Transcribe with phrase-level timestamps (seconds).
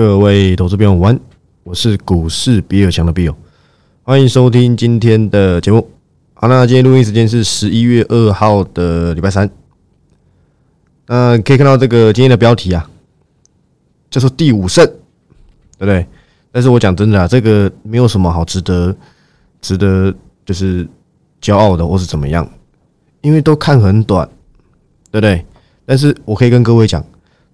[0.00, 1.20] 各位投资朋友晚安，
[1.62, 3.34] 我是股市比尔强的比尔，
[4.02, 5.86] 欢迎收听今天的节目。
[6.32, 9.50] 好，那今天录音时间是十一月二号的礼拜三。
[11.06, 12.88] 那可以看到这个今天的标题啊，
[14.10, 16.06] 叫做第五胜，对不对？
[16.50, 18.96] 但是我讲真的啊，这个没有什么好值得
[19.60, 20.14] 值得
[20.46, 20.88] 就是
[21.42, 22.50] 骄傲的，或是怎么样，
[23.20, 24.26] 因为都看很短，
[25.10, 25.44] 对不对？
[25.84, 27.04] 但是我可以跟各位讲，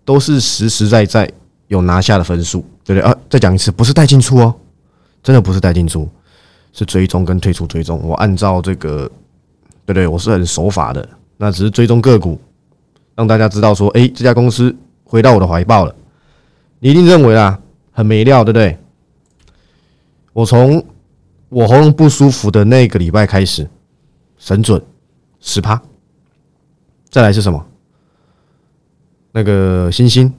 [0.04, 1.28] 都是实实在在
[1.68, 3.16] 有拿下的分数，对不对啊？
[3.28, 4.54] 再讲一次，不是带进出哦，
[5.22, 6.08] 真的不是带进出，
[6.72, 8.00] 是追踪跟退出追踪。
[8.02, 9.10] 我按照这个，
[9.84, 10.06] 对不对？
[10.06, 12.40] 我是很守法的，那只是追踪个股，
[13.14, 14.74] 让大家知道说，哎，这家公司
[15.04, 15.94] 回到我的怀抱了。
[16.78, 17.58] 你一定认为啊，
[17.92, 18.78] 很没料，对不对？
[20.32, 20.84] 我从
[21.48, 23.68] 我喉咙不舒服的那个礼拜开始，
[24.38, 24.80] 神准
[25.40, 25.80] 十趴，
[27.08, 27.66] 再来是什么？
[29.32, 30.32] 那个星星，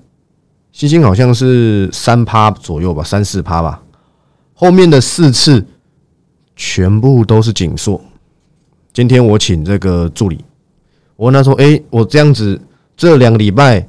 [0.78, 3.82] 星星好像是三趴左右吧，三四趴吧。
[4.54, 5.66] 后面的四次
[6.56, 8.00] 全部都是紧缩。
[8.94, 10.46] 今天我请这个助理，
[11.16, 12.62] 我问他说：“哎，我这样子
[12.96, 13.88] 这两个礼拜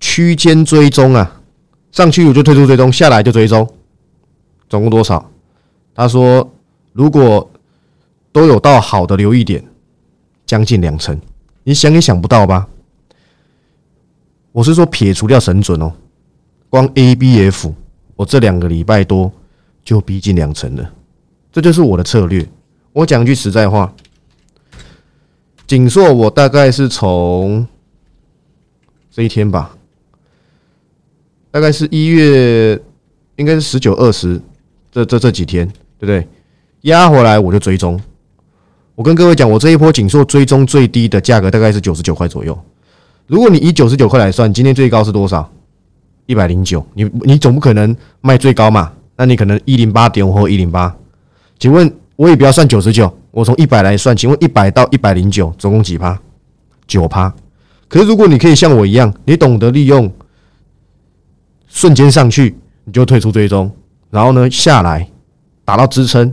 [0.00, 1.40] 区间追踪啊，
[1.92, 3.64] 上去我就退出追踪，下来就追踪，
[4.68, 5.30] 总共多少？”
[5.94, 6.52] 他说
[6.92, 7.48] ：“如果
[8.32, 9.64] 都有到好的留意点，
[10.44, 11.16] 将近两成，
[11.62, 12.66] 你想也想不到吧？”
[14.52, 15.90] 我是说，撇除掉神准哦，
[16.68, 17.74] 光 A、B、F，
[18.14, 19.32] 我这两个礼拜多
[19.82, 20.92] 就逼近两成了，
[21.50, 22.46] 这就是我的策略。
[22.92, 23.94] 我讲句实在话，
[25.66, 27.66] 锦硕我大概是从
[29.10, 29.74] 这一天吧，
[31.50, 32.78] 大概是一月，
[33.36, 34.38] 应该是十九、二十，
[34.90, 35.66] 这这这几天，
[35.98, 36.28] 对不对？
[36.82, 37.98] 压回来我就追踪。
[38.94, 42.58] 我跟各位讲，我这一波锦硕追踪最低的价格大概是九十九块左右。
[43.32, 45.50] 如果你以九十九块来算，今天最高是多少？
[46.26, 46.86] 一百零九。
[46.92, 48.92] 你你总不可能卖最高嘛？
[49.16, 50.94] 那你可能一零八点五或一零八。
[51.58, 54.14] 请问我也不要算九十九，我从一百来算。
[54.14, 56.20] 请问一百到一百零九，总共几趴？
[56.86, 57.34] 九趴。
[57.88, 60.12] 可是如果你可以像我一样，你懂得利用
[61.68, 62.54] 瞬间上去，
[62.84, 63.74] 你就退出追踪，
[64.10, 65.08] 然后呢下来
[65.64, 66.30] 打到支撑，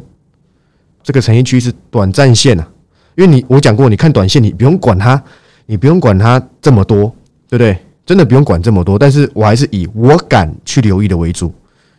[1.02, 2.68] 这个成绩区是短暂线啊。
[3.16, 5.24] 因为你我讲过，你看短线你不用管它。
[5.69, 7.13] 你不用管它这么多，
[7.47, 7.78] 对不对？
[8.03, 11.53] 真的不用管这么多，但是我还是以我敢去留意的为主。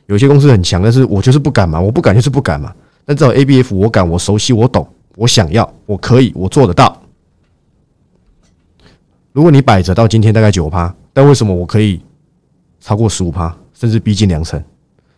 [0.06, 2.74] 有些公司很强，但是我就是不敢嘛，我不敢就是不敢嘛。
[3.04, 7.00] 但至少 A、B、F 我敢，我熟悉，我懂，我想要，我可以，我做得到。
[9.30, 12.02] 如果你摆着到今天大概九趴，但为什么我可以
[12.80, 14.60] 超过十五趴，甚至逼近两成？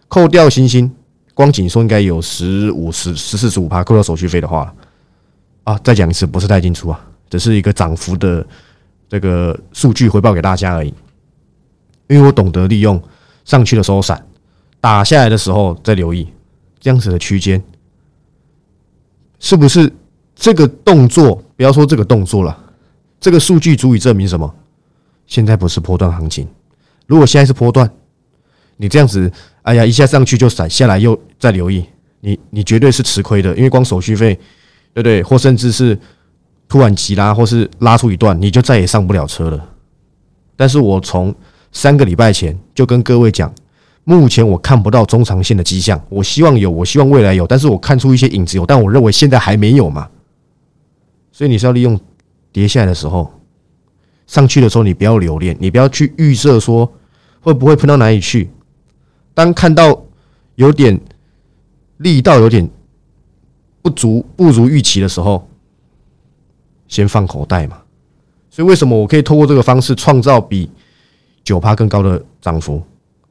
[0.08, 0.92] 扣掉星星，
[1.32, 4.74] 光景说应该有十五、十、十四、十五趴，扣掉手续费的话，
[5.64, 7.00] 啊，再讲一次，不是带进出啊。
[7.32, 8.46] 只是一个涨幅的
[9.08, 10.92] 这个数据回报给大家而已，
[12.06, 13.02] 因为我懂得利用
[13.46, 14.22] 上去的时候闪，
[14.82, 16.28] 打下来的时候再留意
[16.78, 17.64] 这样子的区间，
[19.38, 19.90] 是不是
[20.36, 21.42] 这个动作？
[21.56, 22.54] 不要说这个动作了，
[23.18, 24.54] 这个数据足以证明什么？
[25.26, 26.46] 现在不是波段行情。
[27.06, 27.90] 如果现在是波段，
[28.76, 29.32] 你这样子，
[29.62, 31.82] 哎呀，一下上去就闪下来又再留意，
[32.20, 34.34] 你你绝对是吃亏的，因为光手续费，
[34.92, 35.22] 对不对？
[35.22, 35.98] 或甚至是。
[36.72, 39.62] 突然急拉，或是拉出一段，你就再也上不了车了。
[40.56, 41.34] 但是我从
[41.70, 43.54] 三个礼拜前就跟各位讲，
[44.04, 46.02] 目前我看不到中长线的迹象。
[46.08, 50.08] 我希望有，我希望未来有，但是我看出一些影子有，但我认为现在还没有嘛。
[51.30, 52.00] 所以你是要利用
[52.50, 53.30] 跌下来的时候，
[54.26, 56.90] 上去的时候你不要留恋，你不要去预设说
[57.42, 58.48] 会不会喷到哪里去。
[59.34, 60.06] 当看到
[60.54, 60.98] 有点
[61.98, 62.66] 力道有点
[63.82, 65.46] 不足，不如预期的时候。
[66.92, 67.78] 先放口袋嘛，
[68.50, 70.70] 所以为什么我可以透过这个方式创造比
[71.42, 72.82] 九趴更高的涨幅？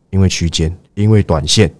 [0.10, 1.72] 因为区间，因为短线，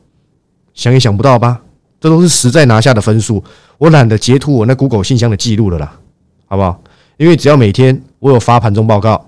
[0.76, 1.60] 想也想不到吧？
[2.00, 3.44] 这都是实在拿下的分数。
[3.80, 6.00] 我懒得截图我那 Google 信箱的记录了啦，
[6.46, 6.80] 好不好？
[7.18, 9.26] 因为只要每天我有发盘中报告，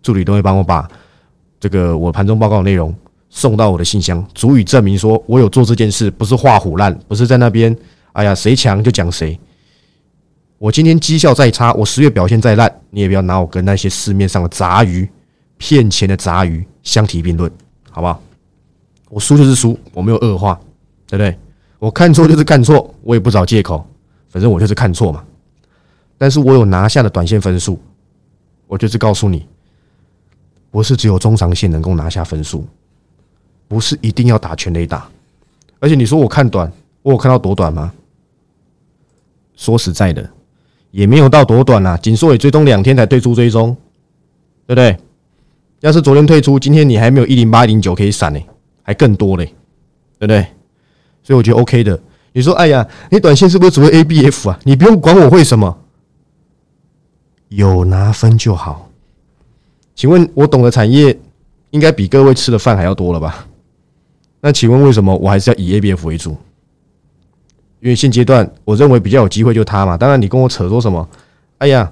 [0.00, 0.88] 助理都会帮我把
[1.58, 2.94] 这个我盘中报告的内容
[3.28, 7.76] 送到我的信箱，足以证明说我有做这件事，不是画虎烂，不是在那边
[8.12, 9.36] 哎呀谁强就讲谁。
[10.58, 15.08] 我今天绩效再差，我十月表现再烂，你也不要拿我跟那些市面上的杂鱼、
[15.56, 17.50] 骗钱的杂鱼相提并论，
[17.90, 18.20] 好不好？
[19.08, 20.58] 我输就是输，我没有恶化，
[21.06, 21.38] 对不对？
[21.78, 23.86] 我看错就是看错，我也不找借口，
[24.30, 25.24] 反正我就是看错嘛。
[26.18, 27.80] 但是我有拿下的短线分数，
[28.66, 29.46] 我就是告诉你，
[30.72, 32.66] 不是只有中长线能够拿下分数，
[33.68, 35.08] 不是一定要打全雷打。
[35.78, 36.70] 而且你说我看短，
[37.02, 37.92] 我有看到多短吗？
[39.54, 40.28] 说实在的。
[40.90, 43.76] 也没有到多短啦，锦硕也追踪两天才退出追踪，
[44.66, 44.96] 对不对？
[45.80, 48.40] 要是昨天退出，今天你还没有一零八零九可以闪呢，
[48.82, 49.44] 还更多嘞，
[50.18, 50.46] 对不对？
[51.22, 52.00] 所以我觉得 OK 的。
[52.32, 54.58] 你说，哎呀，你短线是不是只会 ABF 啊？
[54.64, 55.78] 你不用管我会什么，
[57.48, 58.90] 有拿分就好。
[59.94, 61.18] 请问，我懂的产业
[61.70, 63.46] 应该比各位吃的饭还要多了吧？
[64.40, 66.36] 那请问为什么我还是要以 ABF 为主？
[67.80, 69.96] 因为现阶段我认为比较有机会就它嘛。
[69.96, 71.08] 当然，你跟我扯说什么？
[71.58, 71.90] 哎呀，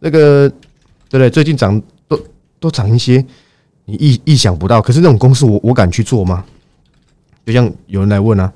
[0.00, 0.48] 那个
[1.08, 1.30] 对不对？
[1.30, 2.20] 最近涨都
[2.60, 3.24] 都涨一些，
[3.84, 4.82] 你意意想不到。
[4.82, 6.44] 可是那种公司，我我敢去做吗？
[7.46, 8.52] 就像有人来问啊，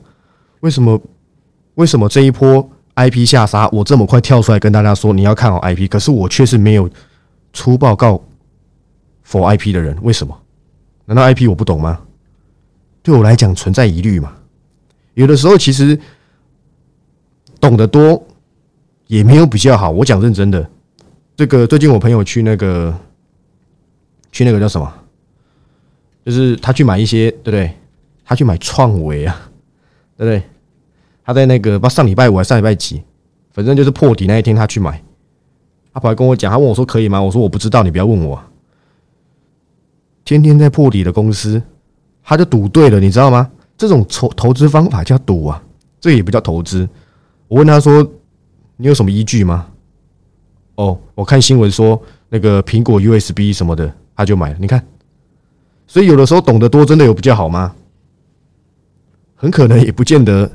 [0.61, 1.00] 为什么
[1.76, 6.88] 为什么这一波 IP 下杀，我这么快跳出来跟大家说你要看好 IP，可是我却是没有
[7.52, 8.23] 出报告
[9.26, 10.38] for IP 的人，为什么？
[11.06, 12.00] 难道 IP 我不懂吗？
[13.02, 14.32] 对我来讲存在疑虑嘛？
[15.14, 15.99] 有的时候其实
[17.62, 18.20] 懂得多
[19.06, 19.88] 也没有比较好。
[19.88, 20.69] 我讲认真的，
[21.37, 22.93] 这个最近我朋友去那个
[24.32, 24.93] 去那个叫什么，
[26.26, 27.73] 就是他去买一些，对不对？
[28.25, 29.49] 他去买创维啊，
[30.17, 30.43] 对不对？
[31.25, 33.00] 他在那个不上礼拜五还是上礼拜几，
[33.53, 35.00] 反正就是破底那一天他去买，
[35.94, 37.23] 他跑来跟我讲，他问我说可以吗？
[37.23, 38.43] 我说我不知道，你不要问我。
[40.25, 41.62] 天天在破底的公司。
[42.25, 43.50] 他就赌对了，你知道吗？
[43.76, 45.61] 这种投投资方法叫赌啊，
[46.00, 46.88] 这也不叫投资。
[47.53, 48.03] 我问他说
[48.79, 49.67] ：“你有什么依据吗？”
[50.77, 54.57] 哦，我看新闻说那个苹果 USB 什么的，他就买了。
[54.59, 54.83] 你看，
[55.87, 57.75] 所以有的时候懂得多，真的有比较好吗？
[59.35, 60.51] 很可能也不见得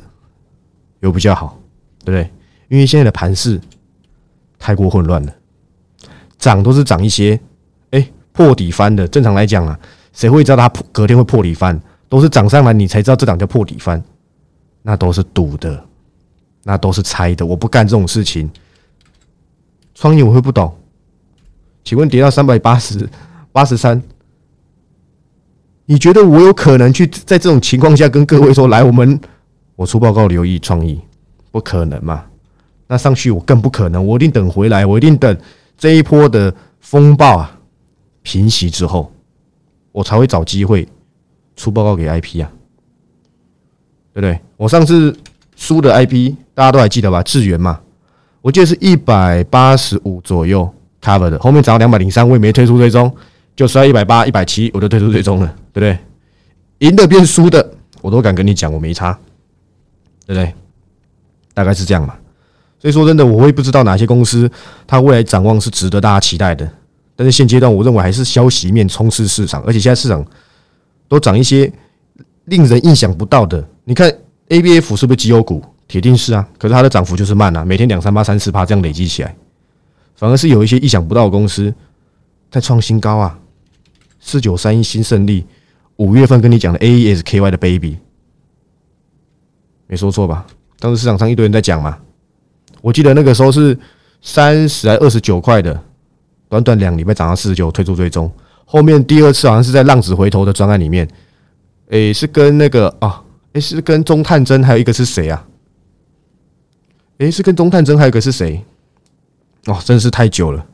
[1.02, 1.60] 有比较好，
[2.04, 2.32] 对不对？
[2.68, 3.62] 因为现在的盘势
[4.58, 5.32] 太过混乱了，
[6.40, 7.40] 涨都是涨一些，
[7.92, 9.08] 哎，破底翻的。
[9.08, 9.80] 正常来讲啊。
[10.14, 11.80] 谁会知道它隔天会破底翻？
[12.10, 14.04] 都是涨上来你才知道这档叫破底翻，
[14.82, 15.86] 那都是赌的，
[16.68, 17.46] 那都是猜的。
[17.46, 18.50] 我不干这种事情。
[19.96, 20.76] 创业我会不懂？
[21.86, 23.10] 请问跌到三百八十
[23.54, 24.04] 八十三，
[25.86, 29.18] 你觉得我有可能去在这种情况下跟各位说来，我们
[29.78, 31.00] 我出报告留意创意，
[31.52, 32.26] 不可能嘛？
[32.88, 35.36] 那上去我更不可能，我一定等回来，我一定等
[35.78, 37.58] 这一波的风暴啊
[38.22, 39.10] 平息之后。
[39.94, 40.88] 我才会找机会
[41.56, 42.52] 出报告给 IP 啊，
[44.14, 44.40] 对不对？
[44.56, 45.18] 我上次
[45.58, 47.22] 输的 IP 大家都还记得吧？
[47.24, 47.78] 智源嘛，
[48.42, 50.72] 我记得是一百八十五左右
[51.02, 53.14] cover 的，后面涨到两百零三，我也没退出追踪，
[53.56, 56.88] 就摔一百八、一百七，我就退出追踪了，对不对？
[56.88, 59.12] 赢的变输的，我都敢跟你讲，我没差，
[60.26, 60.54] 对不对？
[61.54, 62.14] 大概是这样嘛。
[62.80, 64.50] 所以说真的，我会不知道哪些公司
[64.86, 66.70] 它未来展望是值得大家期待的。
[67.16, 70.24] 但是现阶段，我认为还是消息面充斥市场，而且现在市场
[71.08, 71.72] 都涨一些
[72.46, 73.68] 令人意想不到的。
[73.84, 74.14] 你看
[74.50, 75.64] A B F 是不是绩优股？
[75.88, 79.36] 铁定是啊，可是它的涨幅就是慢啊，每天两三八、三四趴这样累积起来，
[80.16, 81.74] 反而是有一些意想不到的公司
[82.52, 83.40] 在创新高啊。
[84.20, 85.46] 四九三一新胜利，
[85.96, 87.98] 五月份跟你讲的 A E S K Y 的 Baby，
[89.88, 90.46] 没说错吧？
[90.80, 91.98] 当时市场上一堆人在讲嘛，
[92.82, 93.78] 我记得那个时候是
[94.22, 95.84] 三十还二十九块的。
[96.50, 98.32] 短短两礼拜涨到四十九，退出追踪。
[98.64, 101.06] 后面第二次好像是在浪子回头的专案里面，
[101.90, 103.22] 诶，是跟那个啊，
[103.60, 105.48] 是跟中探针，还有一个是谁啊？
[107.20, 108.64] 诶，是跟中探针，还有一个是谁？
[109.66, 110.66] 哦，真是太久了。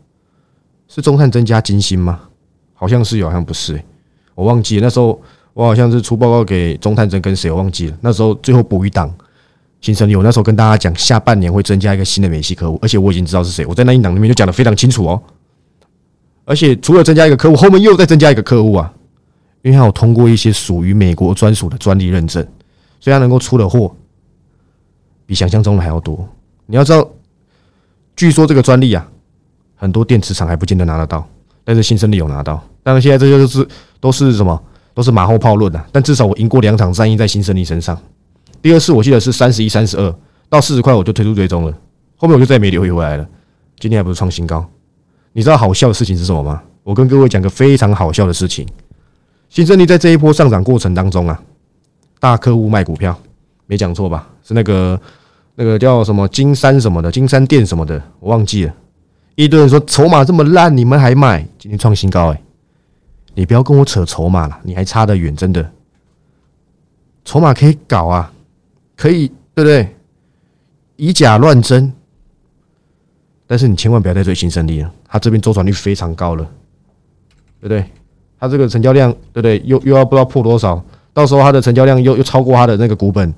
[0.87, 2.19] 是中探针加金星吗？
[2.73, 3.81] 好像是有，好像不是，
[4.35, 4.83] 我忘记了。
[4.83, 5.19] 那时候
[5.53, 7.97] 我好像是出报告给中探真跟谁，我忘记了。
[8.01, 9.11] 那时候最后补一档
[9.79, 13.65] 新生力，我那时候跟大家讲，下半年会增加一个新的美系客户，而且我已经知道是谁。
[13.65, 15.21] 我在那一档里面就讲的非常清楚哦。
[16.45, 18.93] 而且除了增加一个客户，后面又再增加一个客户啊，
[19.61, 22.45] 因为他有通过一些属于美国专属的专利认证，
[23.03, 23.93] 所以他能够出的货
[25.25, 26.25] 比想象中的还要多。
[26.67, 27.05] 你要知道，
[28.15, 29.05] 据说这个专利啊，
[29.75, 31.27] 很多电池厂还不见得拿得到，
[31.65, 32.63] 但是新生力有拿到。
[32.81, 33.67] 当然，现在这些都是
[33.99, 35.85] 都是什么，都是马后炮论啊。
[35.91, 38.01] 但至少我赢过两场战役在新生力身上。
[38.61, 40.15] 第二次我记得是三十一、三十二
[40.47, 41.77] 到四十块，我就退出追踪了，
[42.15, 43.27] 后面我就再也没留意回来了。
[43.77, 44.65] 今天还不是创新高。
[45.33, 46.63] 你知道好笑的事情是什么吗？
[46.83, 48.65] 我跟各位讲个非常好笑的事情。
[49.49, 51.43] 新胜利在这一波上涨过程当中啊，
[52.23, 53.13] 大客户卖股票，
[53.65, 54.29] 没讲错吧？
[54.45, 54.97] 是那个
[55.55, 58.73] 那个叫什么金山什么的，金山店什么的，我忘记了。
[59.35, 61.45] 一堆人说筹码这么烂，你们还卖？
[61.59, 62.41] 今天创新高哎！
[63.35, 65.69] 你不要跟我扯筹码了，你还差得远，真的。
[67.25, 68.31] 筹码可以搞啊，
[68.95, 69.93] 可以对不对？
[70.95, 71.91] 以假乱真。
[73.45, 76.49] 但是你千万不要再追新胜利了，它这边周转率非常高了，
[77.59, 77.83] 对不对？
[78.39, 79.61] 它这个成交量，对不对？
[79.65, 80.81] 又又要不知道破多少，
[81.13, 83.33] 到时候它的成交量又又超过它的那个股本，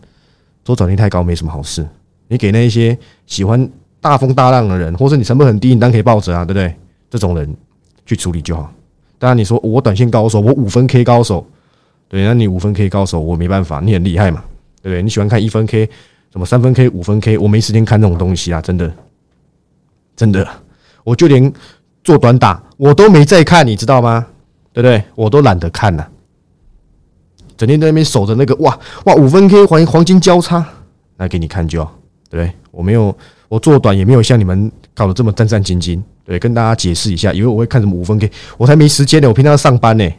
[0.64, 1.86] 周转率太高，没什么好事。
[2.28, 6.74] 你给那一些喜欢大风大浪的人，或者你成本很低，你当可以抱着啊，对不对？
[7.10, 7.56] 这种人
[8.06, 8.72] 去处理就好。
[9.20, 11.46] 当然你说我短线高手，我五分 K 高手，
[12.08, 14.44] 对，那你五分 K 高手，我没办法，你很厉害嘛，
[14.82, 15.02] 对不对？
[15.02, 15.90] 你喜欢看一分 K，
[16.32, 18.92] 什么三分 K、五分 K，我没时间看这种东西啊，真的，
[20.16, 20.48] 真的，
[21.04, 21.52] 我就连
[22.04, 24.26] 做短打我都没在看，你知道吗？
[24.74, 25.02] 对不对？
[25.16, 26.10] 我都懒得看了，
[27.58, 30.66] 整天在那边守着那个哇哇五分 K 黄黄金交叉，
[31.18, 31.84] 来给你看就，
[32.30, 32.52] 对不对？
[32.72, 33.16] 我没有，
[33.48, 40.10] 我做短也没有像你们搞得这么战战兢兢，对，跟大家解释一下，以为我会看什么五分 K，我才没时间呢，我平常要上班呢。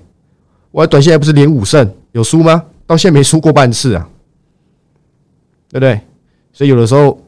[0.70, 2.62] 我还短线还不是连五胜，有输吗？
[2.86, 4.08] 到现在没输过半次啊，
[5.70, 6.00] 对不对？
[6.52, 7.18] 所以有的时候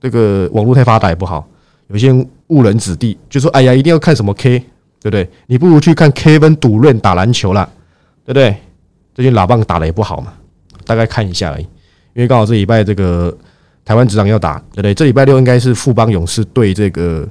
[0.00, 1.46] 这个网络太发达也不好，
[1.88, 4.58] 有些人误人子弟，就说：“哎呀，一定要看什么 K，
[5.00, 5.28] 对不对？
[5.46, 7.68] 你不如去看 K 分赌论打篮球啦，
[8.24, 8.56] 对不对？
[9.14, 10.32] 最近喇棒打的也不好嘛，
[10.84, 11.62] 大概看一下而已。
[12.14, 13.36] 因为刚好这礼拜这个
[13.84, 14.94] 台湾职场要打，对不对？
[14.94, 17.28] 这礼拜六应该是富邦勇士对这个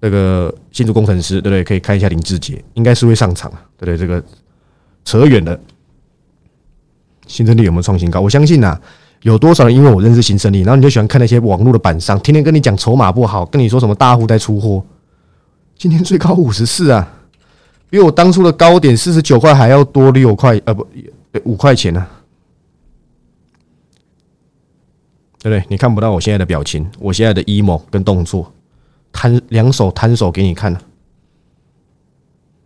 [0.00, 1.64] 这个新竹工程师，对不对？
[1.64, 3.96] 可以看一下林志杰，应该是会上场啊，对不对？
[3.96, 4.22] 这个。
[5.08, 5.56] 扯远了，
[7.28, 8.20] 新胜利有没有创新高？
[8.20, 8.76] 我相信呐，
[9.22, 14.84] 有多少人因为我认识新胜利，然后你就喜欢看那些网络的板上，天天跟你讲筹码不好，跟你说什么大户在出货。
[15.78, 17.08] 今天最高五十四啊，
[17.88, 20.84] 比我当初的高点四十九块还要多六块，呃不，
[21.44, 22.06] 五块钱呢，
[25.42, 25.64] 对不对？
[25.68, 28.52] 你看不到我现在的表情，我现在的 emo 跟动作，
[29.12, 30.80] 摊两手摊手给你看呢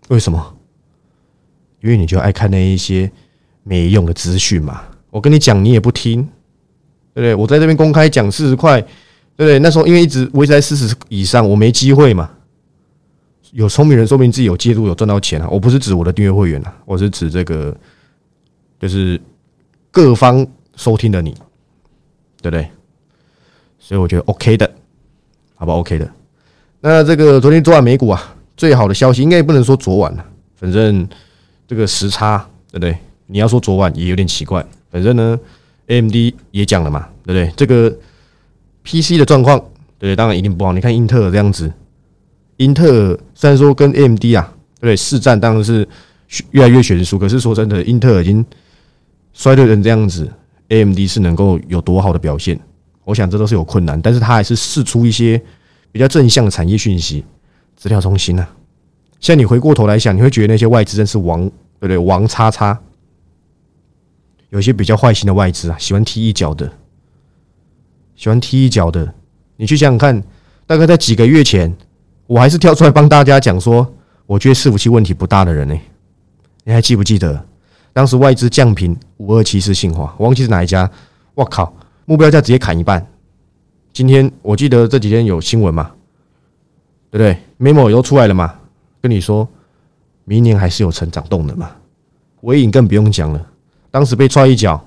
[0.08, 0.56] 为什么？
[1.80, 3.10] 因为你就爱看那一些
[3.62, 6.22] 没用的资讯嘛，我跟你讲你也不听，
[7.14, 7.34] 对不对？
[7.34, 8.88] 我在这边公开讲四十块，对
[9.36, 9.58] 不对？
[9.60, 12.30] 那时候因为一直维持在四十以上，我没机会嘛。
[13.52, 17.76] 有聪明人说明自己有介入有赚到钱啊，我不是指我的订阅会员啊，我是指这个
[18.80, 19.20] 就是
[19.92, 20.44] 各方
[20.74, 21.30] 收听的你，
[22.42, 22.68] 对不对？
[23.78, 24.68] 所以我觉得 OK 的，
[25.54, 26.10] 好吧？OK 的。
[26.80, 31.08] 那这个昨天昨晚美股啊，最好的消息应该也不能说昨晚了，反正。
[31.68, 32.98] 这个时差对不对？
[33.26, 34.66] 你要说昨晚也有点奇怪。
[34.90, 35.38] 反正呢
[35.86, 36.12] ，AMD
[36.50, 37.54] 也讲了嘛，对不对？
[37.56, 37.96] 这个
[38.82, 39.64] PC 的状况，
[39.96, 40.16] 对？
[40.16, 40.72] 当然一定不好。
[40.72, 41.72] 你看英特尔这样子，
[42.56, 44.96] 英特尔虽然说跟 AMD 啊，对不对？
[44.96, 45.88] 市占当然是
[46.50, 47.16] 越来越悬殊。
[47.16, 48.44] 可是说真的，英特尔已经
[49.40, 50.30] 衰退成这样子
[50.68, 52.60] ，AMD 是能够有多好的表现？
[53.04, 53.98] 我想这都是有困难。
[53.98, 55.40] 但是它还是试出一些
[55.90, 57.24] 比较正向的产业讯息，
[57.74, 58.46] 资料中心呢。
[59.18, 61.96] 现在你回过头来想，你会觉得那些外资真是王，对不对？
[61.96, 62.78] 王叉叉，
[64.50, 66.70] 有些比较坏心的外资啊，喜欢踢一脚的，
[68.16, 69.10] 喜欢踢一脚的。
[69.56, 70.22] 你去想想看，
[70.66, 71.74] 大概在几个月前，
[72.26, 73.90] 我还是跳出来帮大家讲说，
[74.26, 75.74] 我觉得伺服器问题不大的人呢。
[76.64, 77.42] 你还记不记得
[77.94, 80.90] 当时外资降频五二七是信华，我忘记是哪一家？
[81.34, 81.74] 我靠，
[82.06, 83.06] 目标价直接砍一半。
[83.92, 85.92] 今天我记得这几天有新闻嘛，
[87.10, 88.58] 对不对？memo 又出来了嘛？
[89.02, 89.46] 跟你说，
[90.24, 91.70] 明年还是有成长动能嘛？
[92.40, 93.46] 尾影更不用讲了，
[93.90, 94.82] 当时被踹一脚，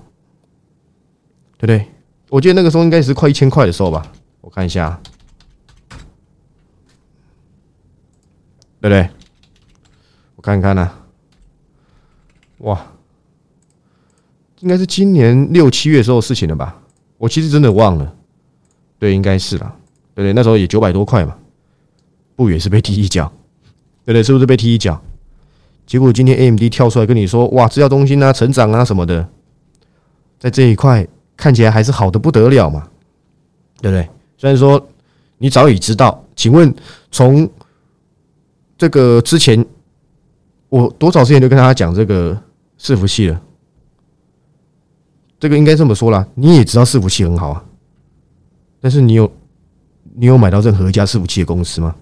[1.60, 1.86] 对不对？
[2.30, 4.12] 我记得那个时候应该是快一千块的时候吧？
[4.42, 5.00] 我看一下，
[8.82, 9.08] 对不对？
[10.36, 10.92] 我看看呢，
[12.58, 12.84] 哇，
[14.64, 16.82] 应该是今年六七月时候事情了吧？
[17.18, 18.16] 我其实真的忘了，
[18.98, 19.76] 对，应该是了，
[20.16, 20.32] 对对？
[20.32, 21.36] 那时候也九百多块嘛，
[22.34, 23.30] 不也是被踢一脚？
[24.06, 24.24] 对不对？
[24.24, 25.02] 是不是被踢一脚？
[25.86, 29.28] 结果今天 AMD 跳出来跟你说：“哇，资料中心啊，成长啊什么的，
[30.40, 31.06] 在这一块
[31.36, 32.88] 看起来还是好的不得了嘛，
[33.82, 34.82] 对不对？”虽然说
[35.40, 36.74] 你早已知道，请问
[37.12, 37.50] 从
[38.78, 39.66] 这个之前，
[40.70, 42.42] 我多少之前就跟大家讲这个
[42.80, 43.42] 伺服器了，
[45.44, 47.62] 这个应该这么说啦，你也知道伺服器很好啊，
[48.80, 49.30] 但是你有
[50.16, 51.94] 你有买到任何一家伺服器的公司吗？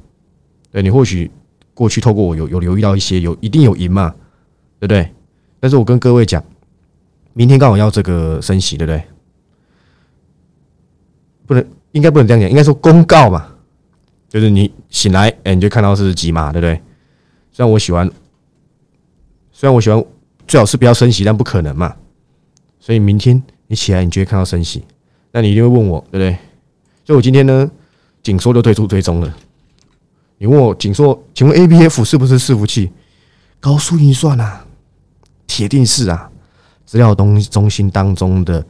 [0.69, 1.31] 对你或许。
[1.73, 4.13] 过去透过我有有留意到一些有一定有赢嘛，
[4.79, 5.09] 对不对？
[5.59, 6.43] 但是我跟各位讲，
[7.33, 9.03] 明天刚好要这个升息，对不对？
[11.47, 13.47] 不能，应该不能这样讲，应该说公告嘛，
[14.29, 16.79] 就是你醒来，哎，你就看到是几码，对不对？
[17.51, 18.07] 虽然我喜欢，
[19.51, 20.05] 虽然我喜欢，
[20.45, 21.95] 最好是不要升息，但不可能嘛。
[22.81, 24.83] 所以明天你起来，你就会看到升息，
[25.31, 26.37] 那你一定会问我，对不对？
[27.05, 27.71] 就我今天呢，
[28.21, 29.37] 紧缩就退出追踪了。
[30.39, 32.91] 你问我紧缩，请问 A B F 是不是伺服器？
[33.59, 34.65] 高速运算啊，
[35.45, 36.29] 铁定是啊。
[36.83, 38.65] 资料东中心当中的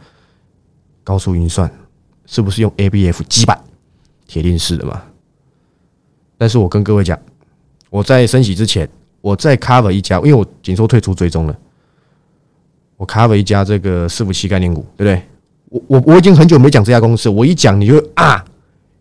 [1.04, 1.72] 高速运算，
[2.28, 3.60] 是不是用 A B F 基板？
[4.28, 5.02] 铁定是的嘛。
[6.38, 7.18] 但是我跟各位讲，
[7.90, 8.88] 我在升息之前，
[9.22, 11.58] 我在 cover 一家，因为我紧缩退出追踪了，
[13.02, 15.24] 我卡了一家这个伺服器概念股，对不对？
[15.70, 18.46] 我我我已经很久没讲这家公司，我一讲你就啊，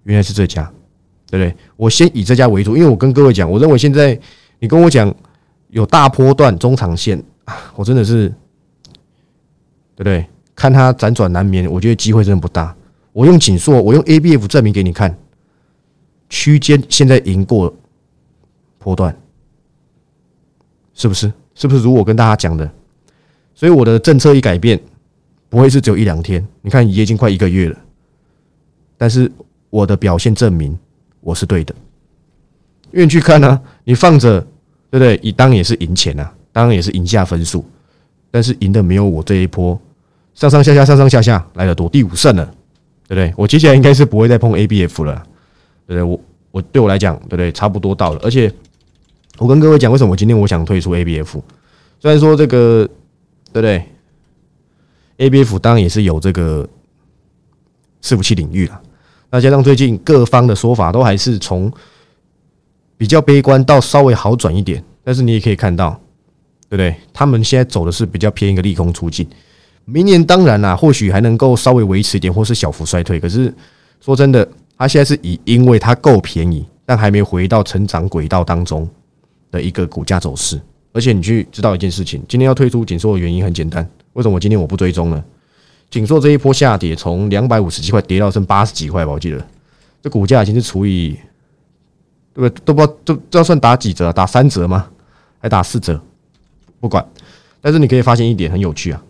[0.04, 0.64] 原来是这家。
[1.30, 1.54] 对不对？
[1.76, 4.18] 我先以这家为主，因为我跟各位讲，我认为现在
[4.58, 5.14] 你跟我讲
[5.68, 8.26] 有大波段中长线啊，我真的是
[9.94, 10.26] 对不对？
[10.56, 12.74] 看它辗转难眠，我觉得机会真的不大。
[13.12, 15.16] 我用紧缩，我用 ABF 证明给你看，
[16.28, 17.72] 区间现在赢过
[18.78, 19.16] 波段，
[20.94, 21.32] 是不是？
[21.54, 22.68] 是不是如我跟大家讲的？
[23.60, 24.80] 所以我的政策一改变，
[25.50, 26.42] 不会是只有一两天。
[26.62, 27.76] 你看，也已经快一个月了，
[28.96, 29.30] 但是
[29.68, 30.74] 我的表现证明
[31.20, 31.74] 我是对的。
[32.92, 33.60] 愿意去看呢？
[33.84, 34.40] 你放着，
[34.90, 35.20] 对不对？
[35.22, 37.62] 你当然也是赢钱啊，当然也是赢下分数，
[38.30, 39.78] 但是赢的没有我这一波
[40.32, 41.86] 上上下下、上上下下来的多。
[41.86, 42.46] 第五胜了，
[43.08, 43.34] 对不对？
[43.36, 45.22] 我接下来应该是不会再碰 ABF 了，
[45.86, 46.02] 对不对？
[46.02, 46.18] 我
[46.50, 47.52] 我对我来讲，对不对？
[47.52, 48.20] 差不多到了。
[48.22, 48.50] 而且
[49.36, 51.42] 我跟各位讲，为什么我今天我想退出 ABF？
[51.98, 52.88] 虽然说这个，
[53.52, 53.84] 对不对
[55.18, 56.68] ？ABF 当然也是有这个
[58.02, 58.80] 伺服器领域了。
[59.30, 61.72] 那加上最近各方的说法都还是从。
[63.00, 65.98] 比较悲观到稍微好转一点，但是你也可以看到，
[66.68, 66.94] 对不对？
[67.14, 69.26] 他们现在走的是比较偏一个利空出尽。
[69.86, 73.18] 明年当然啦，或许还能够稍微维持一点，或是小幅衰退。
[73.18, 73.50] 可是
[74.02, 78.86] 说真的，它现在是以因为它够便宜，但还没回到成长轨道当中
[79.50, 80.60] 的一个股价走势。
[80.92, 85.24] 而且你去知道一件事情，今天要退出紧缩的原因很简单，为什么今天我不追踪呢？
[85.90, 89.46] 紧缩这一波下跌，从两百五十几块跌到剩八十几块吧，我记得
[90.02, 91.18] 这股价已经是除以。
[92.32, 92.62] 对不对？
[92.64, 94.12] 都不知道，这这要算打几折？
[94.12, 94.88] 打三折吗？
[95.40, 96.00] 还打四折？
[96.78, 97.04] 不管。
[97.60, 99.02] 但是你可以发现一点很有趣啊，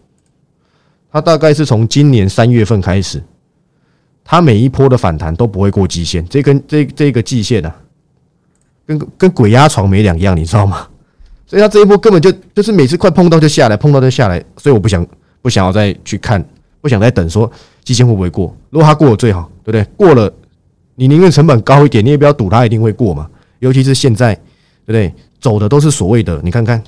[1.12, 3.22] 它大概是从今年三月份开始，
[4.24, 7.76] 它每一波的反弹都不会过季线，这根这这个季线啊，
[8.86, 10.88] 跟跟鬼压床没两样，你知道吗？
[11.50, 15.04] 所以他这一波根本就就是每次快碰到就下来，碰到就下来，所以我不想
[15.42, 16.42] 不想要再去看，
[16.80, 17.50] 不想再等说
[17.82, 18.56] 季线会不会过。
[18.70, 19.84] 如果它过了最好，对不对？
[19.96, 20.32] 过了。
[20.94, 23.28] 你宁愿成本高一点，你也不要赌它一定会过嘛。
[23.58, 24.32] 尤其是现在，
[24.84, 25.12] 对不对？
[25.40, 26.80] 走的都是所谓的，你看看，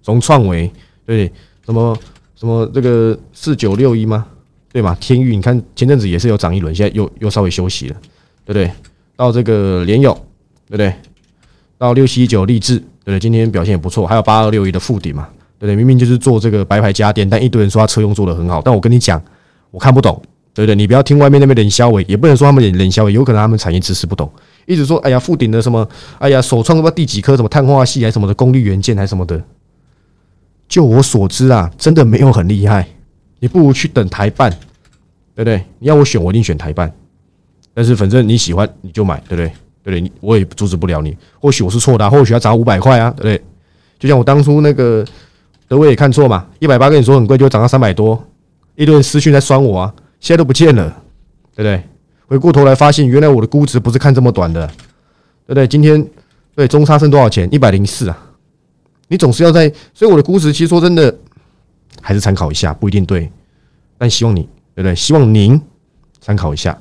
[0.00, 0.70] 从创维，
[1.04, 1.32] 对
[1.66, 1.98] 什么
[2.36, 4.26] 什么这个四九六一吗？
[4.70, 4.94] 对吗？
[5.00, 7.96] 天域，你看前阵子也是有涨一轮，现在又又稍微休息了，
[8.44, 8.70] 对不对？
[9.16, 10.12] 到这个联友，
[10.66, 10.92] 对不对？
[11.78, 13.20] 到六七九励志，对对？
[13.20, 15.76] 今天表现也不错，还有八二六一的附顶嘛，对不对？
[15.76, 19.22] 明明就是做这个白牌家电，但一堆人说他车用做的很好，但我跟你讲，
[19.70, 20.20] 我看不懂。
[20.56, 20.76] 对不对？
[20.76, 24.30] 你不要听外面那边冷消伟，也不能说他们冷冷消伟，有可能他们产业知识不懂，
[24.66, 25.84] 一直说哎呀，富鼎的什么，
[26.20, 29.42] 哎呀，首创什么第几颗什么碳化系还什么的功率元件还什么的。
[30.68, 32.86] 就我所知啊，真的没有很厉害。
[33.40, 34.48] 你不如去等台办，
[35.34, 35.60] 对不对？
[35.80, 36.94] 你要我选，我一定选台办。
[37.74, 39.50] 但是反正你喜欢你就买，对不对？
[39.84, 40.00] 对对？
[40.00, 41.16] 你我也阻止不了你。
[41.38, 43.44] 或许我是错的，或许要砸五百块啊，对不对？
[44.00, 45.04] 就像我当初那个
[45.68, 48.20] 德威也看错嘛，一百八跟你说很贵，就涨到三百多，
[48.74, 49.94] 一堆人私讯在酸我啊。
[50.18, 50.88] 现在都不见了，
[51.54, 51.82] 对不对？
[52.26, 54.66] 回过头来发现，原来我的估值不是看这么短的，
[55.46, 55.68] 对不对？
[55.68, 56.04] 今天
[56.54, 57.46] 对中差剩多少钱？
[57.52, 58.18] 一百零四啊！
[59.08, 61.14] 你总是要在，所以我的估值其实说真的，
[62.00, 63.30] 还是参考一下，不一定对，
[63.98, 64.94] 但希望你对不对？
[64.94, 65.60] 希望您
[66.20, 66.76] 参考一下，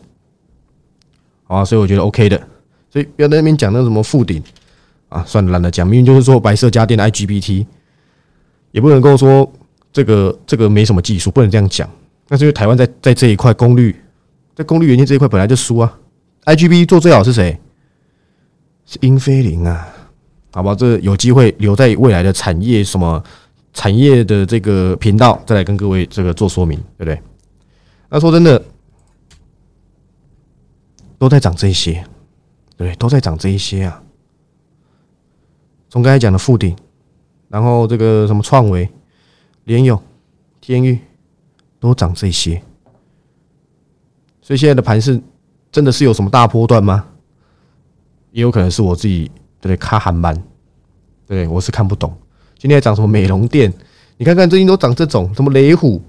[1.43, 1.65] 好啊！
[1.65, 2.41] 所以我觉得 OK 的，
[2.93, 4.39] 所以不要在那边讲那什么负顶
[5.09, 5.85] 啊，算了，懒得讲。
[5.87, 7.65] 明明就是说白色家电的 IGBT，
[8.69, 9.51] 也不能跟我说
[9.91, 11.89] 这个这个没什么技术，不能这样讲。
[12.27, 13.95] 那是因为台湾在在这一块功率，
[14.55, 15.97] 在功率元件这一块本来就输啊。
[16.43, 17.59] I G B 做最好是谁？
[18.85, 19.87] 是英飞凌啊，
[20.51, 23.23] 好吧，这有机会留在未来的产业什么
[23.73, 27.19] 产业的这个频道再来跟各位这个做说明，对不对？
[28.09, 28.61] 那说真的，
[31.17, 32.05] 都在涨这些，
[32.77, 34.03] 对，都在涨这一些啊。
[35.89, 36.75] 从刚才讲的富鼎，
[37.49, 38.89] 然后这个什么创维、
[39.63, 40.01] 联友、
[40.61, 40.99] 天域。
[41.79, 42.63] 都涨这些，
[44.41, 45.21] 所以现在的盘是
[45.69, 47.05] 真的是有什么大波段吗？
[48.31, 50.33] 也有可能是我自己对卡很慢，
[51.27, 52.17] 对我是看不懂。
[52.57, 53.69] 今天涨什么美容店？
[54.15, 56.01] 你看看最近都涨这种什么雷虎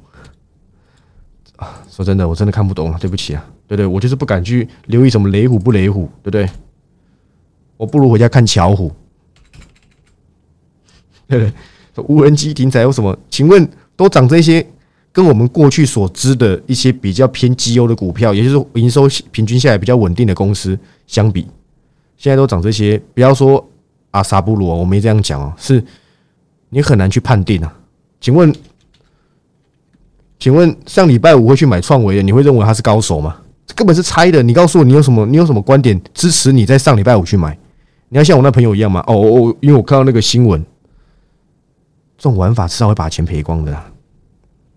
[1.56, 1.82] 啊？
[1.90, 3.44] 说真的，我真的看不懂啊，对不起啊，
[3.76, 6.48] 对对，我就是不敢去留意什么雷虎不雷虎，对不对？
[7.76, 8.92] 我不如回家看巧虎，
[11.26, 11.52] 对不对？
[12.08, 13.16] 无人机停载有什么？
[13.30, 14.66] 请问都涨这些？
[15.12, 21.46] 跟我们过去所知的一些比较偏绩优的股票，也就是营收平均下来比较稳定的公司相比，
[22.16, 23.00] 现在都涨这些。
[23.14, 23.64] 不要说
[24.10, 25.80] 阿萨布鲁，我没这样讲哦，是
[26.70, 27.72] 你很难去判定啊。
[28.20, 28.52] 请问，
[30.40, 33.36] 请问上礼拜五会去买创维的，你会认为他是高手吗？
[33.74, 34.42] 根本是猜的。
[34.42, 35.26] 你告诉我，你有什么？
[35.26, 37.56] 你有什么观点支持你在上礼拜五去买？
[38.08, 39.02] 你要像我那朋友一样吗？
[39.06, 40.64] 哦，我因为我看到那个新闻，
[42.16, 43.72] 这种玩法迟早会把钱赔光的。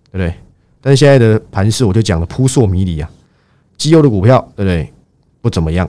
[0.09, 0.33] 对不对？
[0.81, 3.09] 但是现在的盘势，我就讲了扑朔迷离啊，
[3.77, 4.91] 绩优的股票，对不对？
[5.41, 5.87] 不怎么样，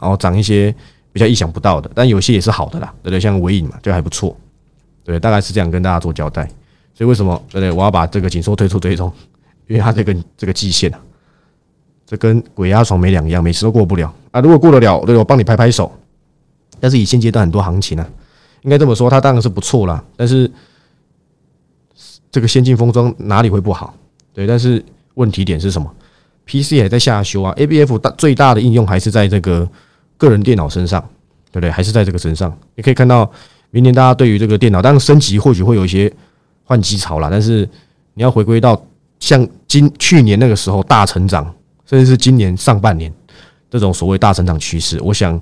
[0.00, 0.74] 然后涨一些
[1.12, 3.20] 比较意想不到的，但有些也是好的啦，对不对？
[3.20, 4.36] 像尾影嘛，就还不错，
[5.04, 6.44] 对，大概是这样跟大家做交代。
[6.94, 7.70] 所以为什么对不对？
[7.70, 9.10] 我要把这个紧缩退出追踪，
[9.68, 11.00] 因为它这个这个季线啊，
[12.06, 14.40] 这跟鬼压床没两样，每次都过不了啊。
[14.40, 15.92] 如果过得了，对我帮你拍拍手。
[16.78, 18.06] 但是以现阶段很多行情啊，
[18.62, 20.04] 应该这么说，它当然是不错啦。
[20.14, 20.50] 但是
[22.30, 23.94] 这个先进封装哪里会不好？
[24.32, 25.90] 对，但是问题点是什么
[26.44, 29.68] ？PC 也在下修啊，ABF 大最大的应用还是在这个
[30.18, 31.00] 个人电脑身上，
[31.50, 31.70] 对不对？
[31.70, 32.56] 还是在这个身上。
[32.74, 33.28] 你可以看到，
[33.70, 36.12] 明年大家对于这个电脑，当然升级或许会有一些
[36.62, 37.66] 换机潮啦，但是
[38.12, 38.80] 你要回归到
[39.18, 41.52] 像今去年那个时候大成长，
[41.86, 43.12] 甚至是今年上半年
[43.70, 45.40] 这种所谓大成长趋势，我想。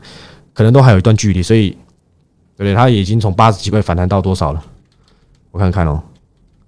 [0.56, 1.70] 可能都还有一段距离，所以
[2.56, 2.74] 对不对？
[2.76, 4.64] 它已经从八十几块反弹到多少了？
[5.50, 6.00] 我看看哦，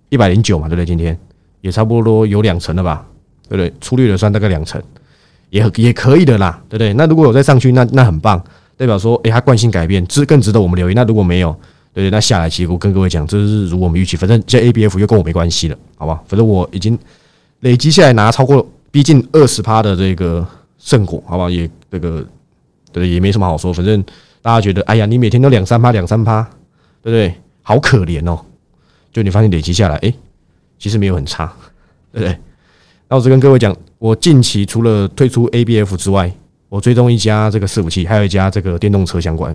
[0.09, 0.85] 一百零九嘛，对不对？
[0.85, 1.17] 今天
[1.61, 3.07] 也差不多有两成了吧？
[3.49, 3.73] 对不对？
[3.81, 4.83] 粗略的算大概两成，
[5.51, 6.93] 也也可以的啦，对不对？
[6.95, 8.43] 那如果有再上去，那那很棒，
[8.77, 10.95] 代表说，诶，它惯性改变，值更值得我们留意。
[10.95, 11.57] 那如果没有，
[11.95, 16.21] 对对，那下来，其实我跟各位讲，这是如我们预期，反正这 ABF 又跟我没关系了，好吧？
[16.27, 16.99] 反正我已经
[17.61, 20.47] 累积下来拿超过逼近二十趴的这个
[20.79, 21.51] 胜果，好不好？
[21.51, 22.25] 也这个。
[22.91, 24.03] 对，也没什么好说，反正
[24.41, 26.43] 大家觉得，哎呀，你每天都两三趴，两三趴，
[27.03, 27.35] 对不对？
[27.61, 28.41] 好可怜哦。
[29.13, 30.11] 就你发现累积下来，哎，
[30.79, 31.53] 其实没有很差，
[32.11, 32.39] 对不对？
[33.11, 36.33] 那我是跟各位讲，我近期除了退出 ABF 之外，
[36.71, 39.55] 我追踪一家这个伺服器，还有一家这个电动车相关，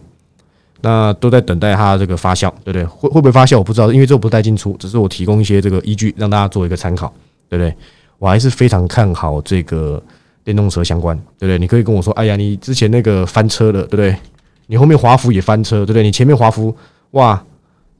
[0.81, 2.85] 那都在等待它这个发酵，对不对？
[2.85, 3.57] 会会不会发酵？
[3.57, 7.11] 我不知道，因为这不带进出，只是我提供一些这个依据，让大家做一个参考，
[7.49, 7.75] 对不对？
[8.21, 10.01] 我还是非常看好这个。
[10.43, 11.59] 电动车相关，对不对？
[11.59, 14.17] 你可以跟我说，哎呀，你之前那个翻车了，对不对？
[14.65, 16.01] 你后面华孚也翻车，对不对？
[16.01, 16.75] 你前面华孚，
[17.11, 17.35] 哇，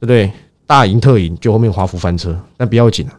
[0.00, 0.28] 不对？
[0.66, 3.14] 大赢特赢，就后面华孚翻车，但不要紧啊。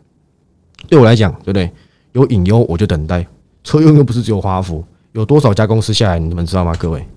[0.90, 1.72] 对我来讲，对不对？
[2.12, 3.26] 有隐忧我就等待。
[3.64, 6.76] 车用又不是只有华孚，有多少家公司下来，你们知道吗？
[6.78, 7.08] 各位，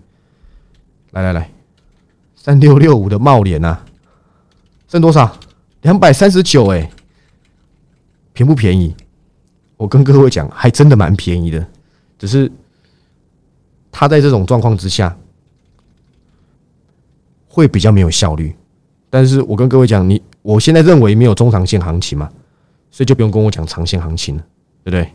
[1.10, 1.50] 来来来，
[2.36, 3.76] 三六六五的茂联呐，
[4.86, 5.36] 剩多少？
[5.82, 6.88] 两百三十九，哎，
[8.32, 8.94] 便不便宜？
[9.76, 11.66] 我跟各位讲，还真的蛮便宜的。
[12.18, 12.50] 只是，
[13.92, 15.16] 他在这种状况之下，
[17.46, 18.54] 会比较没有效率。
[19.10, 22.30] 但是我跟各位讲，你我现在认为没有中长线行情嘛，
[22.90, 24.42] 所以就不用跟我讲长线行情了，
[24.84, 25.10] 对不对？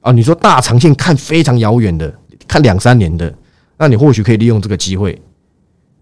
[0.00, 2.14] 啊，你说大长线看非常遥远的，
[2.46, 3.34] 看两三年的，
[3.76, 5.20] 那你或许可以利用这个机会，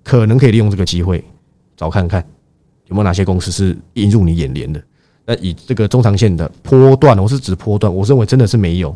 [0.03, 1.25] 可能可以利用这个机会
[1.77, 2.21] 找看看
[2.87, 4.83] 有没有哪些公司是映入你眼帘的。
[5.27, 8.95] 那以这个中长线的波段，我是指波段，我认为真的是没有。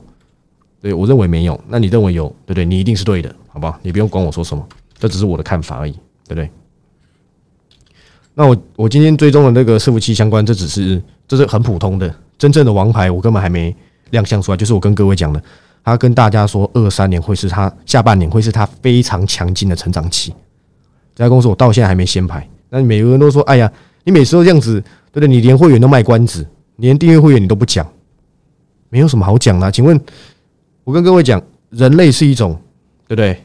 [0.80, 1.58] 对，我认为没有。
[1.68, 2.64] 那你认为有，对不对？
[2.64, 3.78] 你一定是对的，好不好？
[3.82, 4.64] 你不用管我说什么，
[4.98, 5.92] 这只是我的看法而已，
[6.26, 6.50] 对不对？
[8.34, 13.74] 那我我今天追踪的那个伺服器相关，这只是这是很普通的，真正的王牌我根本还没
[14.10, 14.56] 亮相出来。
[14.56, 15.42] 就是我跟各位讲的，
[15.82, 20.32] 他跟大家说，二三年会是他下半年会是他非常强劲的成长期。
[21.16, 22.48] 这家公司我到现在还没先排。
[22.70, 23.72] 那每个人都说，哎呀，
[24.04, 24.80] 你每次都这样子，
[25.12, 25.28] 对不对？
[25.28, 27.86] 你连会员都卖关子，连订阅会员你都不讲，
[28.88, 29.70] 没有什么好讲的。
[29.70, 30.00] 请问？
[30.84, 32.58] 我跟各位讲，人类是一种
[33.06, 33.42] 对不对？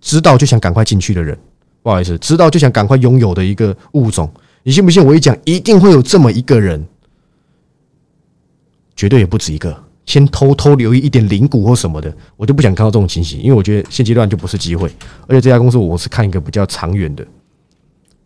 [0.00, 1.38] 知道就想赶快进去的人，
[1.82, 4.32] 不好意思，知道就想赶快拥有的一个物种。
[4.62, 5.04] 你信不信？
[5.04, 6.82] 我一讲，一定会有这么一个人，
[8.96, 9.84] 绝对也不止一个。
[10.06, 14.90] 先偷偷留意一点灵股或什么的，我就不想看到这种情形，因为我觉得现阶段就不是机会。
[15.28, 17.22] 而且这家公司我是看一个比较长远的，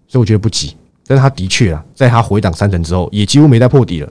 [0.07, 0.77] 所以我觉得不急。
[1.07, 4.07] 但是他的确啊，在他回档三成之后，也几乎没再破底了，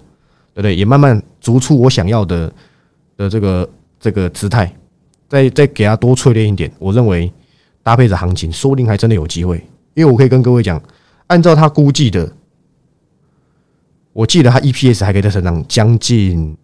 [0.53, 0.75] 对不对？
[0.75, 2.51] 也慢慢逐出我想要的
[3.17, 3.69] 的这个。
[4.03, 4.69] 这个姿态，
[5.29, 7.31] 再再给他多淬炼一点，我认为
[7.81, 9.65] 搭配着行情，说不定还真的有机会。
[9.93, 10.77] 因为我可以跟各位讲，
[11.27, 12.29] 按照他估计的，
[14.11, 16.57] 我记得他 EPS 还可以再成长将近，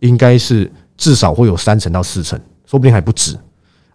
[0.00, 3.36] 应该是至少会有三成到四成，说不定还不止。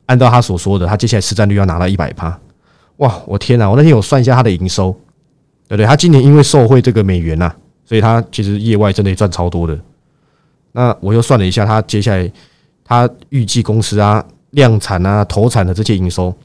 [0.05, 2.39] 按照他所说的，他接下来市占率要拿到一百趴，
[2.97, 3.19] 哇！
[3.25, 3.67] 我天哪！
[3.67, 4.95] 我那天有算一下他的营收，
[5.67, 5.85] 对不对？
[5.85, 7.53] 他今年因为受惠这个美元呐，
[7.85, 9.79] 所以他其实业外真的赚超多的。
[10.71, 12.31] 那我又算了一下，他接下来。
[12.85, 16.35] 他预计公司啊量产啊投产的这些营收，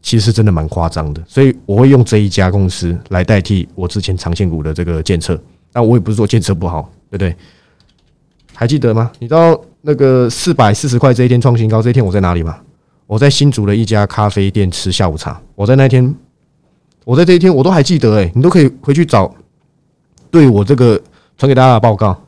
[0.00, 5.38] 其实真的蛮夸张的，所以我会用这一家公司来代替我之前长线股的这个建测。
[5.70, 7.36] 但我也不是说建测不好，对不对？
[8.54, 9.12] 还记得吗？
[9.18, 12.58] 你知道那个四百四十块这一天创新高这一天我在哪里吗？
[13.06, 15.38] 我在新竹的一家咖啡店吃下午茶。
[15.54, 16.14] 我在那天，
[17.04, 19.34] 我在这一天我都还记得哎，你都可以回去找，
[20.30, 21.00] 对我这个
[21.36, 22.20] 传给大家的报告。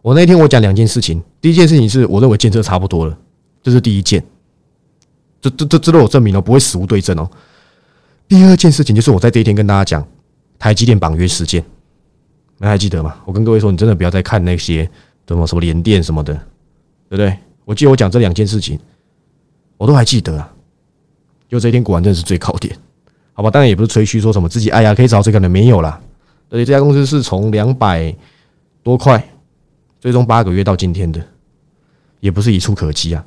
[0.00, 3.18] 我那天我讲两件事情，第一件事情是我认为建设差不多了，
[3.62, 4.24] 这是第一件，
[5.40, 7.28] 这这这这都有证明了，不会死无对证哦。
[8.26, 10.06] 第二件事情就是我在这一天跟大家讲
[10.58, 11.62] 台积电绑约事件，
[12.58, 13.16] 你还记得吗？
[13.24, 14.88] 我跟各位说，你真的不要再看那些
[15.26, 16.32] 什么什么联电什么的，
[17.10, 17.36] 对不对？
[17.64, 18.78] 我记得我讲这两件事情，
[19.76, 20.52] 我都还记得啊。
[21.48, 22.74] 就这一天果然真的是最高点，
[23.38, 23.48] 好吧？
[23.52, 26.00] 当然也不是吹嘘说什么自己哎呀可以找这个人没有啦，
[26.50, 28.12] 而且这家公司是从两百
[28.82, 29.24] 多块，
[30.00, 31.24] 最终八个月到今天的，
[32.18, 33.24] 也不是一触可及啊。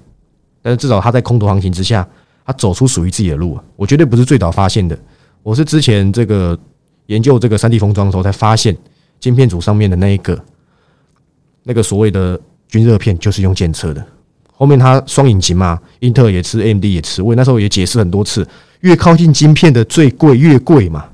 [0.62, 2.06] 但是至少他在空头行情之下，
[2.46, 3.64] 他走出属于自己的路啊。
[3.78, 5.00] 我绝对不是最早发现的，
[5.44, 6.60] 我是之前这个
[7.06, 8.78] 研究这个三 D 封装的时候才发现，
[9.18, 10.38] 晶片组上面的那一个
[11.64, 14.06] 那个所谓的均热片就是用检测的。
[14.52, 17.22] 后面它双引擎嘛，英特尔也吃，AMD 也吃。
[17.22, 18.46] 我那时候也解释很多次，
[18.82, 21.10] 越靠近晶片的最贵越贵嘛，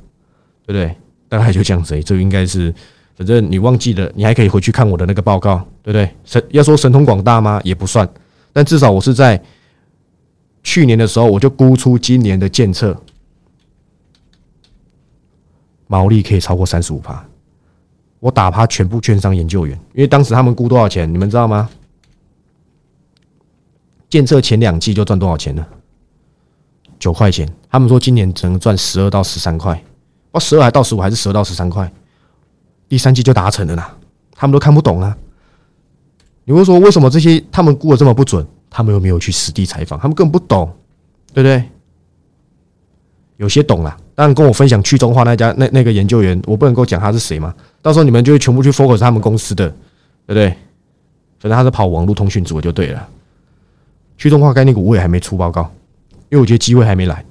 [0.65, 0.95] 对不对？
[1.29, 2.01] 大概就这样子。
[2.03, 2.73] 这应该是，
[3.15, 6.09] 反正你忘记了，你还可以回去看我的那个报告，对不对？
[6.23, 7.59] 神要说神通广大吗？
[7.63, 8.07] 也不算，
[8.51, 9.41] 但至少我是在
[10.63, 12.95] 去年的时候我就估出今年的建测
[15.87, 17.25] 毛利可以超过三十五趴，
[18.19, 21.69] 我打趴全部券商研究员，因为当时他们估多少钱，你们知道吗？
[24.09, 25.65] 建测前两季就赚多少钱呢？
[26.99, 27.47] 九块钱。
[27.69, 29.81] 他们说今年只能赚十二到十三块，
[30.31, 31.91] 哦，十二还到十五，还是十二到十三块？
[32.89, 33.95] 第三季就达成了啦。
[34.31, 35.17] 他们都看不懂啊。
[36.45, 38.45] 你会说为什么这些他们估的这么不准？
[38.69, 40.71] 他们又没有去实地采访，他们根本不懂，
[41.33, 41.63] 对不对？
[43.37, 47.53] 有些懂了，当然跟我分享去中化那家那那个研究员，我不能够讲他是谁嘛。
[47.81, 50.49] 到时候你们就会全部去 focus 他们公司的，对不对？
[51.39, 53.07] 反正他是跑网络通讯组就对了。
[54.17, 55.71] 去中化概念股我也还没出报告，
[56.29, 57.23] 因为我觉得机会还没来。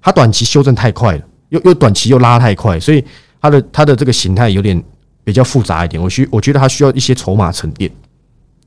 [0.00, 3.02] 它短期修正太快了，又又短期又拉太快，所以
[3.40, 4.82] 它的它的这个形态有点
[5.24, 6.02] 比较复杂一点。
[6.02, 7.90] 我需我觉得它需要一些筹码沉淀，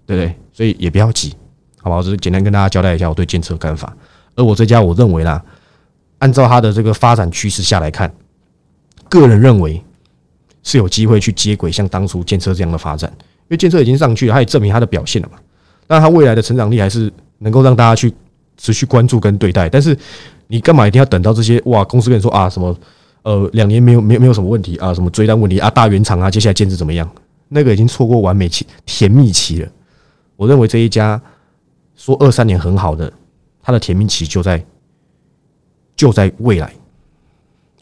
[0.06, 0.36] 对不对？
[0.52, 1.34] 所以也不要急，
[1.80, 1.98] 好吧？
[1.98, 3.96] 我只是简单跟大家交代一下我对监测看法。
[4.36, 5.44] 而我这家我认为啦，
[6.20, 8.12] 按照它的这个发展趋势下来看，
[9.08, 9.84] 个人认为
[10.64, 15.38] 是有机会去接轨像当初建车这样的发展，因为监测已经上去了，它也证明它的表现了嘛。
[15.86, 17.14] 但它未来的成长力还是。
[17.40, 18.12] 能够让大家去
[18.58, 19.98] 持续关注跟对待，但是
[20.48, 21.84] 你干嘛一定要等到这些哇？
[21.84, 22.76] 公司跟你说啊什么
[23.24, 24.94] 呃两年没有没有没有什么问题啊？
[24.94, 25.70] 什么追单问题啊？
[25.70, 26.30] 大原厂啊？
[26.30, 27.10] 接下来兼职怎么样？
[27.50, 29.70] 那个已经错过完美期甜蜜期了。
[30.36, 31.22] 我认为这一家
[31.96, 33.12] 说二三年很好的，
[33.62, 34.64] 它的甜蜜期就在
[35.96, 36.72] 就在未来。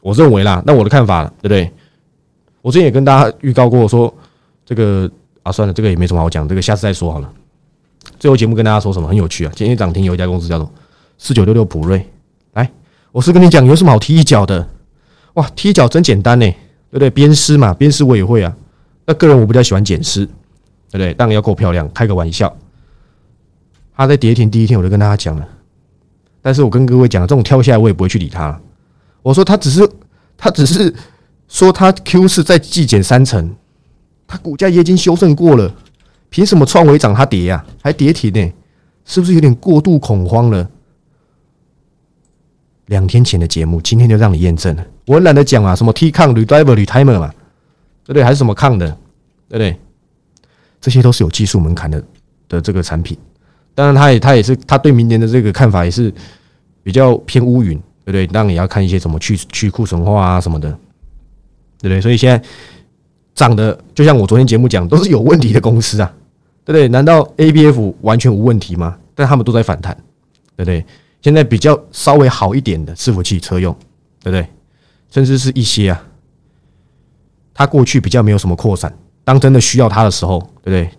[0.02, 1.72] 我认为啦，那我的看法对不对？
[2.62, 4.14] 我之前也跟大家预告过说
[4.66, 5.10] 这个
[5.44, 7.32] 啊，算了，这个也没什么好讲，这个下次再说好了。
[8.20, 9.52] 最后节目跟大家说什么很有趣啊？
[9.56, 10.72] 今天涨停有一家公司叫做
[11.18, 12.08] 四九六六普瑞，
[12.54, 12.72] 来，
[13.12, 14.68] 我是跟你讲有什么好踢一脚的？
[15.34, 16.46] 哇，踢脚真简单呢，
[16.90, 17.10] 对不对？
[17.10, 18.56] 鞭尸嘛，鞭尸我也会啊。
[19.06, 21.14] 那个人我比较喜欢剪尸，对不对？
[21.14, 22.56] 当然要够漂亮，开个玩笑。
[23.96, 25.48] 他在跌停第一天我就跟大家讲了，
[26.42, 28.60] 但是我跟各位讲，这种跳下来我也不会去理他。
[29.22, 29.90] 我说他只是
[30.38, 30.94] 他只是
[31.48, 33.56] 说他 Q 是在季减三成，
[34.28, 35.74] 他股价也已经修正过了。
[36.30, 37.66] 凭什么创维涨它跌呀？
[37.82, 38.54] 还跌停呢？
[39.06, 40.70] 是不是有点过度恐慌了？
[42.88, 44.86] 两天前的节目，今天就让你验证了。
[45.08, 47.28] 我懒得讲啊，什么 T 抗、Redriver、Retimer 嘛，
[48.04, 48.24] 对不对？
[48.24, 48.88] 还是什么抗的，
[49.50, 49.80] 对不对？
[50.80, 52.04] 这些都是有技术门槛的
[52.48, 53.18] 的这个产品。
[53.74, 56.14] 当然，他也他也是他对明年的这个看法也是
[56.84, 58.28] 比较偏乌云，对不对？
[58.28, 60.70] 当然也要看一些什么去去库存化啊什么的，
[61.80, 62.02] 对不对？
[62.02, 62.48] 所以现在
[63.36, 66.12] 涨的，就像我昨天节目讲，都是有问题的公司啊。
[66.68, 66.88] 对不对？
[66.88, 68.98] 难道 A B F 完全无问题吗？
[69.14, 69.96] 但他们都在反弹，
[70.56, 70.84] 对不对？
[71.22, 73.72] 现在比较稍微好一点的伺服器车用，
[74.24, 74.48] 对不对？
[75.12, 76.04] 甚至是一些啊，
[77.54, 78.92] 它过去比较没有什么扩散，
[79.24, 80.90] 当真的需要它的时候，对不对？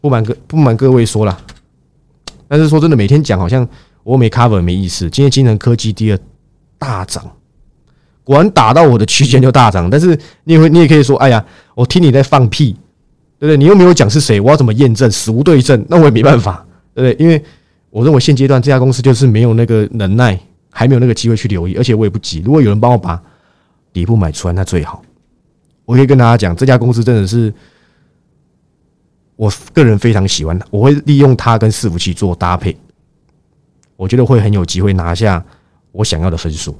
[0.00, 1.36] 不瞒各不瞒各位说了，
[2.46, 3.68] 但是说真的，每天讲好像
[4.04, 5.10] 我没 cover 没意思。
[5.10, 6.18] 今天金城科技第二
[6.78, 7.28] 大涨，
[8.24, 9.88] 果然打到我的区间就大涨。
[9.88, 11.44] 但是你也会，你也可以说，哎呀，
[11.76, 12.76] 我听你在放屁。
[13.36, 13.56] 对不对？
[13.58, 15.10] 你又没有讲是谁，我要怎么验证？
[15.10, 17.22] 死无对证，那我也没办法，对不对？
[17.22, 17.44] 因为
[17.90, 20.38] 我认为现阶段这家公司就是没有那个能耐，
[20.70, 22.40] 还没有那个机会去留意，而且我也不急。
[22.42, 23.20] 如果有人帮我把
[23.92, 25.02] 底部买出来，那最好。
[25.84, 27.52] 我可以跟大家讲，这家公司真的是
[29.36, 32.74] 我个人非常喜欢，我会利用它跟伺服器做搭配，
[33.96, 35.44] 我觉得会很有机会拿下
[35.92, 36.74] 我想要的分数。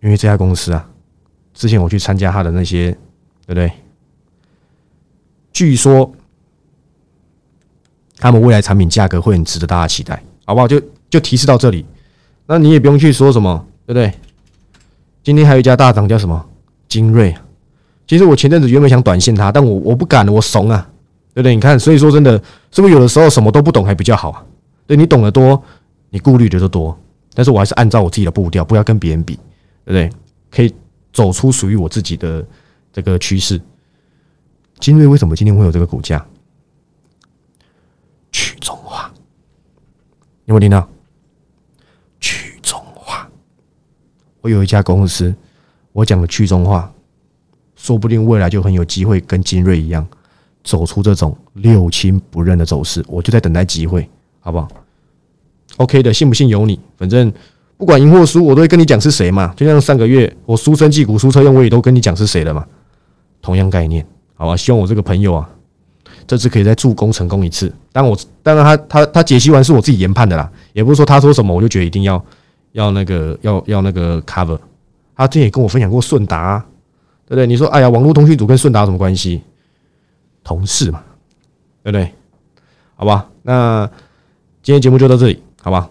[0.00, 0.88] 因为这家公司啊，
[1.54, 2.90] 之前我去参加他的那些，
[3.46, 3.70] 对不对？
[5.52, 6.12] 据说
[8.18, 10.68] 他们未来产品价格会很值得大家期待，好不好？
[10.68, 10.80] 就
[11.10, 11.84] 就提示到这里，
[12.46, 14.12] 那你也不用去说什么，对不对？
[15.22, 16.46] 今天还有一家大涨叫什么？
[16.88, 17.34] 精锐。
[18.06, 20.88] 其实我前阵子原本想短线它，但我我不敢，我怂啊，
[21.34, 21.54] 对不对？
[21.54, 24.44] 你看，所以说真的，是不是有的时候什么都不懂还比较好啊？
[24.86, 25.62] 对你懂得多，
[26.08, 26.98] 你顾虑的就多。
[27.34, 29.38] 但是我还是按照我自己的步调，不要跟别人比，
[29.88, 30.20] 对不对？
[30.50, 30.74] 可以
[31.14, 32.46] 走出属于我自己的
[32.92, 33.58] 这个趋势。
[34.78, 36.24] 精锐为什么今天会有这个股价？
[38.30, 39.10] 去中化，
[40.44, 40.86] 有没有听到？
[42.20, 43.30] 去中化，
[44.42, 45.34] 我有一家公司，
[45.92, 46.92] 我讲的去中化，
[47.74, 50.06] 说不定未来就很有机会跟金瑞一样，
[50.62, 53.02] 走出这种六亲不认的走势。
[53.08, 54.06] 我就在等待机会，
[54.40, 54.68] 好不好
[55.78, 57.32] ？OK 的，信不信由你，反正
[57.78, 59.54] 不管赢或输，我都会跟你讲是谁嘛。
[59.56, 62.66] 就像上个月我输生技股、输车用，我也都跟你讲是谁了嘛。
[63.40, 64.56] 同样概念，好吧？
[64.56, 65.48] 希望我这个朋友啊，
[66.26, 67.72] 这次可以再助攻成功一次。
[67.92, 72.22] 但我当然他他他解析完是我自己研判的啦，也不是说他说什么我就觉得一定要
[72.72, 74.58] 要那个要要那个 cover。
[75.16, 76.58] 他之前也跟我分享过顺达，
[77.26, 77.46] 对不对？
[77.46, 79.40] 你说哎呀，网络通讯组跟顺达什么关系？
[80.42, 81.00] 同事嘛，
[81.84, 82.12] 对不对？
[82.96, 83.88] 好吧，那
[84.64, 85.88] 今天节目就到这里，好吧？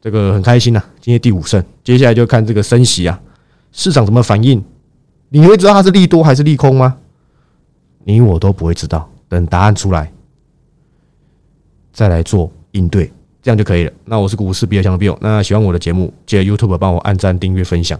[0.00, 3.18] 这个很开心呐，今天第五胜，接下来就看这个升息啊，
[3.72, 4.62] 市场怎么反应。
[5.30, 6.98] 你会知道它是利多还是利空吗？
[8.04, 9.10] 你我都不会知道。
[9.26, 10.12] 等答案出来，
[11.94, 13.92] 再来做应对，这样就可以了。
[14.04, 17.98] 那我是股市比较强的 Bill，那喜欢我的节目，记得 YouTube 帮我按赞、订阅、分享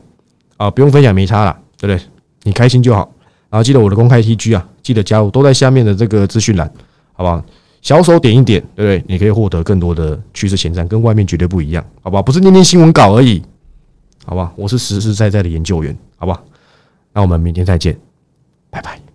[0.58, 0.70] 啊！
[0.70, 2.06] 不用分享没差啦，对不对？
[2.42, 3.10] 你开心就好。
[3.48, 6.70] 然后记得我的公开 TG 啊，记得加入，都在下面的这个资讯栏，
[7.14, 7.42] 好不好？
[7.80, 9.04] 小手点一点，对不对？
[9.08, 12.22] 你可以获得更多的趋势前瞻，跟外面绝对不一样，好不好？
[12.22, 13.42] 不是念念新闻稿而已，
[14.24, 14.52] 好吧？
[14.56, 16.44] 我是实实在在的研究员，好不好？
[17.12, 17.98] 那我们明天再见，
[18.70, 19.07] 拜拜。